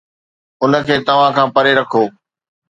[0.63, 2.03] ان کي توهان کان پري رکو